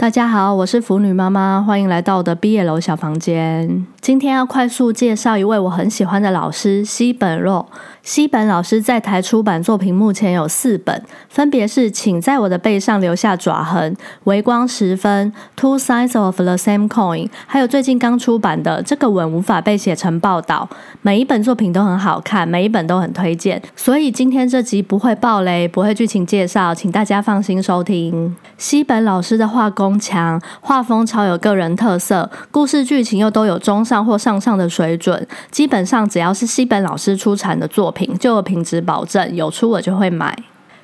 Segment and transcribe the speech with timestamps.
[0.00, 3.84] 大家好，我是腐女妈妈，欢迎来到我的毕业楼小房间。
[4.08, 7.68] 今天要快速介绍一位我很喜欢的老师西本若。
[8.02, 13.94] 西本老师在台出版作品目前有四本，分别是《请在我的背上留下爪痕》、
[14.24, 20.66] 《微光十分》、《Two Sides of the Same Coin》，还有最近刚出版的《这个吻无法被写成报道》。
[21.02, 23.60] 每一本作品都很好看，每一本都很推荐。
[23.76, 28.34] 所以今天这集不会爆雷，不会剧情介绍，请大家放心收听。
[28.56, 35.26] 西本老师的画工强，画风超有个人特色，故事剧情又都有中上或上上的水准。
[35.50, 38.16] 基本上只要是西本老师出产的作品。
[38.18, 40.36] 就有品质保证，有出我就会买。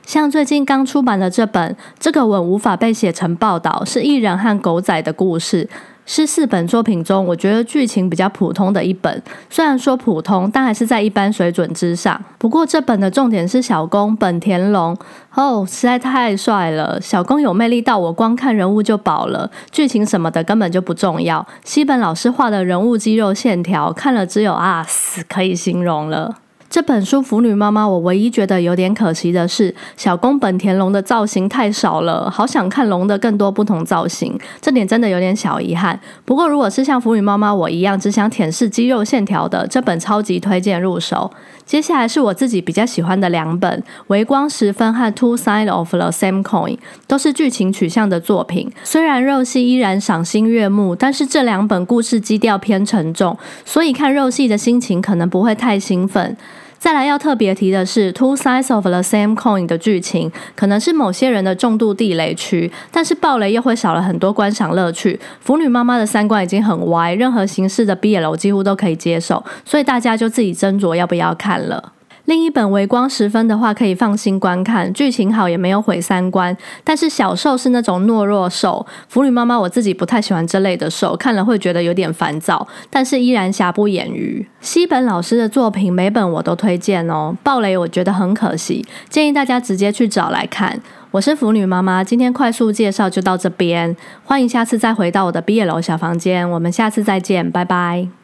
[0.06, 5.66] 像最近刚出版的这本《这个吻无法被写成报道》，是艺人和狗仔的故事，
[6.06, 9.22] 是四本作品中我觉得剧情比较普通的一本。
[9.48, 12.20] 虽然说普通，但还是在一般水准之上。
[12.38, 14.96] 不过这本的重点是小公本田龙
[15.34, 17.00] 哦，实在太帅了！
[17.00, 21.46] 小公有魅力到我光看人物就饱了，剧情什么的根本就不重要。
[21.64, 26.36] 西本老师画的人物肌肉线条，看了只有啊死可以形容了。
[26.74, 35.96] 这本书《腐女妈妈》，我唯一觉得有点可惜的是，小宫本田龙的造型太少了，好想看龙的更多不同造型，这点真的有点小遗憾。
[36.24, 41.30] 不过，如果是像腐女妈妈我一样只想舔舐肌肉线条的，这本超级推荐入手。
[41.64, 48.68] 接下来是我自己比较喜欢的两本，《微光十分》和《Two Side of the Same Coin》，都是剧情取向的作品。
[48.82, 56.36] 虽然肉系依然赏心悦目，但是这两本故事基调偏沉重，所以看肉系的心情可能不会太兴奋。
[56.84, 65.18] 再来要特别提的是，《Two Sides of the Same Coin》的剧情可能是某些人的重度地雷区，但是暴雷又会少了很多观赏乐趣。
[65.40, 71.92] 腐女妈妈的三观已经很歪，任何形式的 BL 几乎都可以接受，所以大家就自己斟酌要不要看了。
[72.26, 76.56] 另一本《微光十分》的话，可以放心观看，剧情好也没有毁三观。
[76.82, 82.66] 但是小受是那种懦弱受，腐女妈妈我自己不太喜欢这类的受，看了会觉得有点烦躁。
[82.88, 84.46] 但是依然瑕不掩瑜。
[84.60, 90.80] 西本老师的作品每本我都推荐哦，暴雷我觉得很可惜，建议大家直接去找来看。
[91.10, 98.23] 我是腐女妈妈，今天快速介绍就到这边，欢迎下次再回到我的毕业楼小房间，我们下次再见，拜拜。